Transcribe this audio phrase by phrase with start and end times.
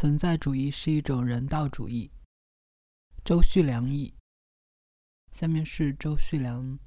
[0.00, 2.08] 存在主义是一种人道主义。
[3.24, 4.14] 周旭良译。
[5.32, 6.78] 下面是周旭良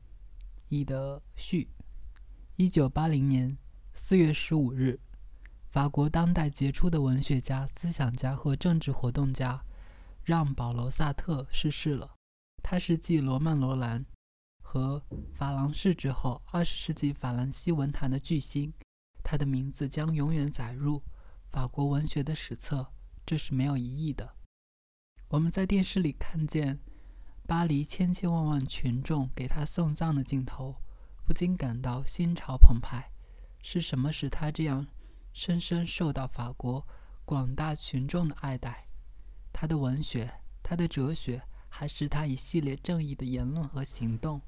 [0.70, 1.70] 译的序。
[2.55, 3.58] 一九八零年
[3.94, 4.98] 四月十五日，
[5.71, 9.62] 法国当代杰出的文学家、思想家和政治活动家
[10.23, 12.16] 让·保罗·萨特逝世了。
[12.64, 14.05] 他是继罗曼·罗兰
[14.64, 15.04] 和
[15.36, 18.73] 法郎士之后，二十世纪法兰西文坛的巨星。
[19.21, 21.04] 他的名字将永远载入
[21.49, 22.93] 法国文学的史册，
[23.31, 24.35] 这是没有疑义的。
[25.30, 26.80] 我们在电视里看见
[27.48, 30.81] 巴黎千千万万群众给他送葬的镜头，
[31.26, 33.09] 不禁感到心潮澎湃。
[33.62, 34.85] 是什么使他这样
[35.31, 36.85] 深深受到法国
[37.23, 38.90] 广大群众的爱戴？
[39.54, 44.41] 他的文学，他的哲学，还是他一系列正义的言论和行动？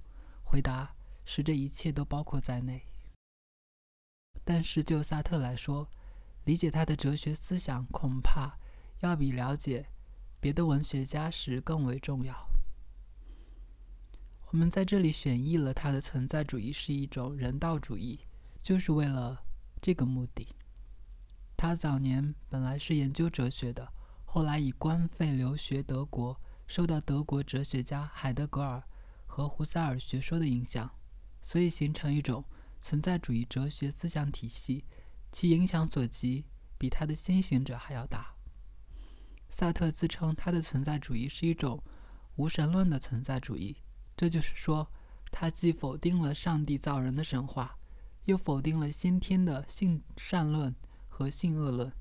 [0.44, 2.86] 回答是这一切都包括在内。
[4.44, 5.88] 但是就萨特来说，
[6.44, 8.58] 理解他的哲学思想恐怕
[9.08, 9.88] 要比了解
[10.40, 12.50] 别的文学家时更为重要。
[14.48, 18.20] 我们在这里选绎了他的存在主义是一种人道主义，
[18.60, 19.44] 就是为了
[19.82, 20.48] 这个目的。
[21.58, 23.92] 他早年本来是研究哲学的，
[24.26, 28.84] 后来以官费留学德国，受到德国哲学家海德格尔
[29.26, 30.92] 和胡塞尔学说的影响，
[31.42, 32.44] 所以形成一种。
[32.86, 34.84] 存在主义哲学思想体系，
[35.32, 36.44] 其影响所及
[36.78, 38.33] 比他的先行者还要大。
[39.56, 41.80] 萨特自称他的存在主义是一种
[42.38, 43.78] 无神论的存在主义，
[44.18, 44.92] 这就是说，
[45.32, 47.78] 他既否定了上帝造人的神话，
[48.26, 50.76] 又否定了先天的性善论
[51.08, 51.92] 和性恶论。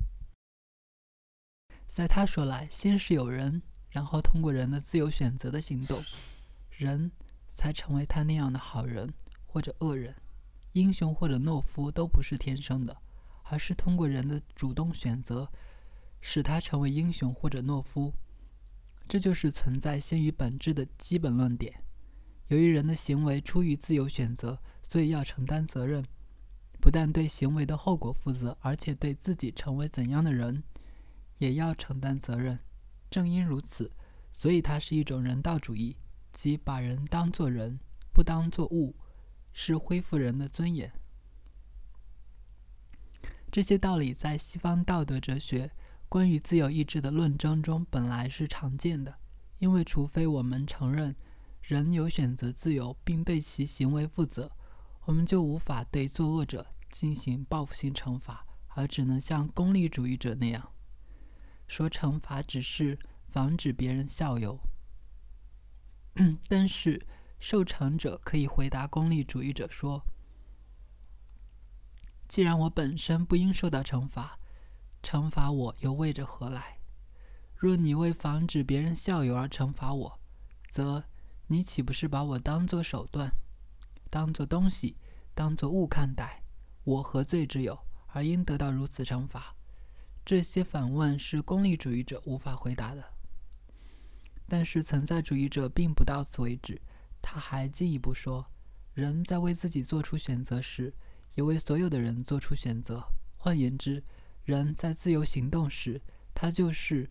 [1.87, 6.03] 在他说来，先是有人，然后通过人的自由选择的行动，
[6.71, 7.13] 人
[7.51, 9.13] 才成为他那样的好人
[9.45, 10.17] 或者恶人。
[10.73, 12.97] 英雄或者懦夫都不是天生的，
[13.43, 15.53] 而是通过人的主动选择，
[16.23, 18.15] 使他成为英雄或者懦夫。
[19.07, 21.85] 这就是存在先于本质的基本论点。
[22.49, 26.03] 由于人的行为出于自由选择，所以要承担责任，
[26.81, 30.63] 不但对行为的后果负责，而且对自己成为怎样的人，
[31.37, 32.59] 也要承担责任。
[33.11, 33.93] 正因如此，
[34.31, 35.99] 所以它是一种人道主义，
[36.33, 37.79] 即把人当作人，
[38.15, 38.97] 不当作物。
[39.55, 40.91] 是恢复人的尊严。
[43.51, 45.71] 这些道理在西方道德哲学
[46.13, 49.19] 关于自由意志的论争中本来是常见的，
[49.61, 51.17] 因为除非我们承认
[51.63, 54.53] 人有选择自由并对其行为负责，
[55.07, 60.71] 我们就无法对作恶者进行报复性惩罚，而只能像功利主义者那样
[61.67, 62.99] 说惩罚只是
[63.31, 64.61] 防止别人效尤。
[66.47, 67.07] 但是。
[67.41, 70.05] 受惩者可以回答功利主义者说
[72.29, 74.39] ：“既然我本身不应受到惩罚，
[75.03, 76.79] 惩罚我又为着何来？
[77.57, 80.21] 若你为防止别人效尤而惩罚我，
[80.71, 81.05] 则
[81.49, 83.31] 你岂不是把我当作手段，
[84.11, 84.97] 当作东西，
[85.35, 86.43] 当作物看待？
[86.85, 89.55] 我何罪之有，而应得到如此惩罚？”
[90.25, 93.05] 这些反问是功利主义者无法回答的。
[94.49, 96.81] 但是存在主义者并不到此为止。
[97.21, 98.45] 他还进一步说，
[98.95, 100.93] 人在为自己做出选择时，
[101.35, 103.03] 也为所有的人做出选择。
[103.37, 104.03] 换言之，
[104.45, 106.01] 人在自由行动时，
[106.35, 107.11] 他就是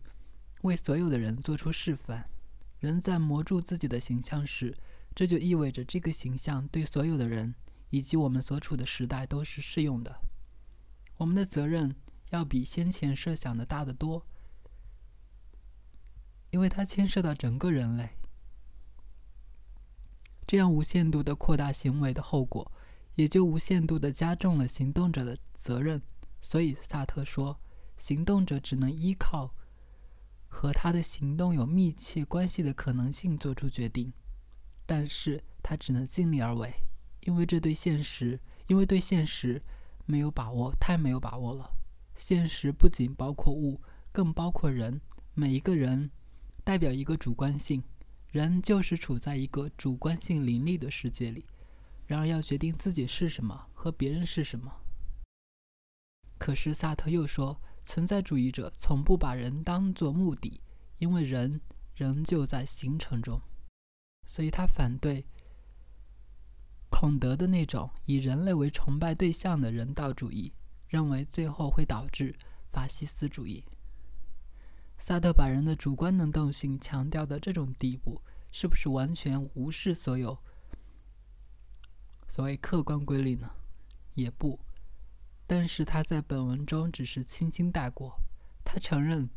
[0.62, 2.28] 为所有的人做出示范。
[2.78, 4.76] 人在磨铸自己的形象时，
[5.14, 7.54] 这就意味着这个形象对所有的人
[7.90, 10.20] 以及我们所处的时代都是适用的。
[11.18, 11.94] 我们的责任
[12.30, 14.26] 要比先前设想的大得多，
[16.50, 18.10] 因为它牵涉到整个人类。
[20.46, 22.70] 这样无限度的扩大行为的后果，
[23.14, 26.02] 也就无限度的加重了行动者的责任。
[26.42, 27.58] 所以萨特说，
[27.96, 29.54] 行动者只能依靠
[30.48, 34.12] 和他的行动有密切关系的可能性做出决定，
[34.84, 36.70] 但是他只能尽力而为，
[37.20, 39.62] 因为这对现实，因为对现实
[40.04, 41.70] 没有把握，太没有把握了。
[42.14, 43.80] 现实不仅包括物，
[44.12, 45.00] 更包括人，
[45.32, 46.10] 每一个人
[46.62, 47.82] 代表一个主观性。
[48.30, 51.46] 人就是处在一个主观性凌厉的世界里，
[52.06, 54.72] 然而要决定自己是什么和别人是什么。
[56.42, 60.60] 可是萨特又说，存在主义者从不把人当作目的，
[60.98, 61.60] 因为人
[61.94, 63.40] 仍旧在形成中，
[64.26, 65.24] 所以他反对
[66.90, 70.52] 孔德的那种以人类为崇拜对象的人道主义，
[70.88, 72.34] 认为最后会导致
[72.72, 73.64] 法西斯主义。
[74.98, 80.36] 萨特把人的主观能动性强调到这种地步，是不是完全无视所有
[82.26, 83.48] 所谓客观规律呢？
[84.14, 84.58] 也不。
[85.46, 88.20] 但是他在本文中只是轻轻带过。
[88.64, 89.28] 他承认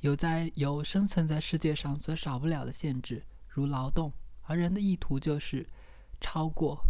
[0.00, 4.12] 有在有生存在世界上所少不了的限制，如劳动，
[4.42, 5.68] 而人的意图就是
[6.20, 6.82] 超过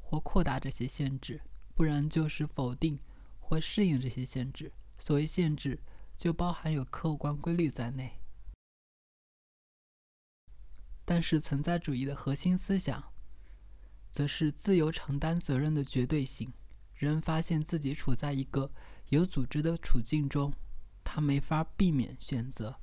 [0.00, 1.40] 或扩大这些限制，
[1.74, 3.00] 不然就是否定
[3.40, 4.72] 或适应这些限制。
[4.98, 5.80] 所谓限制，
[6.16, 8.20] 就包含有客观规律在内。
[11.04, 13.12] 但是存在主义的核心思想，
[14.10, 16.52] 则是自由承担责任的绝对性。
[16.98, 18.72] 人发现自己处在一个
[19.10, 20.52] 有组织的处境中，
[21.04, 22.76] 他没法避免选择，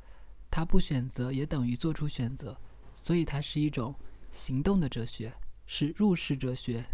[0.50, 2.57] 他不选择也等于做出选择，
[2.94, 3.94] 所以它是一种
[4.31, 5.33] 行动的哲学，
[5.65, 6.85] 是入世哲学，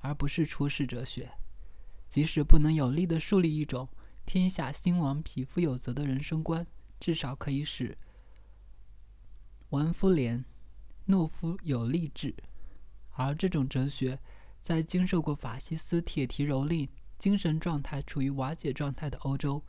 [0.00, 1.30] 而不是出世哲学。
[2.08, 3.86] 即使不能有力地树立一种
[4.24, 6.66] 天下兴亡、匹夫有责的人生观，
[6.98, 7.98] 至少可以使
[9.68, 10.42] 玩夫廉、
[11.08, 12.34] 懦夫有力志。
[13.10, 14.18] 而这种哲学。
[14.64, 16.88] 在经受过法西斯铁蹄蹂躏、
[17.18, 19.62] 精神状态处于瓦解状态的欧洲，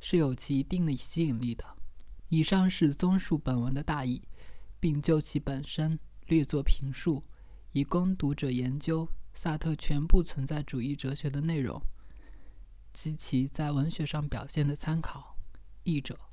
[0.00, 1.76] 是有其一定的吸引力的。
[2.30, 4.22] 以上是综述本文的大意，
[4.80, 5.98] 并就其本身
[6.28, 7.22] 略作评述，
[7.72, 11.78] 以供读者研究萨特全部存在主义哲学的内容
[12.94, 15.36] 及其在文学上表现的参考。
[15.84, 16.27] 译者。